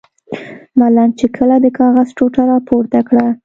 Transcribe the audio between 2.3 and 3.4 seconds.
را پورته کړه.